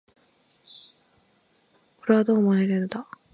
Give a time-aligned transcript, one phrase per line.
[1.99, 3.07] これはどうも尤もだ